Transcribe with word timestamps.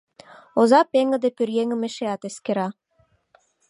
Оза 0.59 0.81
пеҥгыде 0.91 1.29
пӧръеҥым 1.37 1.81
эшеат 1.87 2.21
эскера. 2.29 2.67